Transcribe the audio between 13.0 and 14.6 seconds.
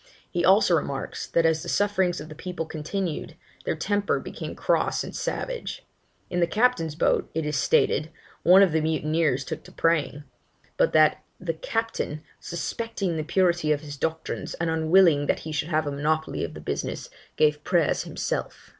the purity of his doctrines,